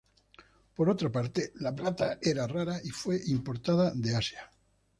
Por 0.75 0.89
otra 0.89 1.11
parte, 1.11 1.51
la 1.59 1.75
plata 1.75 2.17
era 2.23 2.47
rara 2.47 2.79
y 2.83 2.89
fue 2.89 3.21
importada 3.27 3.91
de 3.93 4.15
Asia. 4.15 4.49